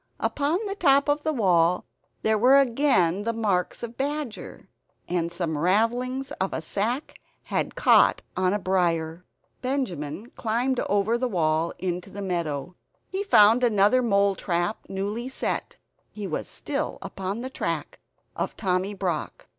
Upon 0.19 0.57
the 0.65 0.73
top 0.73 1.07
of 1.07 1.21
the 1.21 1.31
wall 1.31 1.85
there 2.23 2.35
were 2.39 2.57
again 2.57 3.23
the 3.23 3.33
marks 3.33 3.83
of 3.83 3.97
badger; 3.97 4.67
and 5.07 5.31
some 5.31 5.55
ravellings 5.55 6.31
of 6.41 6.53
a 6.53 6.61
sack 6.63 7.19
had 7.43 7.75
caught 7.75 8.23
on 8.35 8.51
a 8.51 8.57
briar. 8.57 9.25
Benjamin 9.61 10.31
climbed 10.31 10.79
over 10.89 11.19
the 11.19 11.27
wall, 11.29 11.71
into 11.77 12.17
a 12.17 12.19
meadow. 12.23 12.75
He 13.11 13.23
found 13.23 13.63
another 13.63 14.01
mole 14.01 14.33
trap 14.33 14.79
newly 14.89 15.29
set; 15.29 15.75
he 16.09 16.25
was 16.25 16.47
still 16.47 16.97
upon 17.03 17.41
the 17.41 17.51
track 17.51 17.99
of 18.35 18.57
Tommy 18.57 18.95
Brock. 18.95 19.45